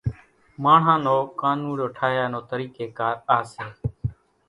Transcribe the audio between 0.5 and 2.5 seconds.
ماڻۿان نو ڪانوڙو ٺاھيا نو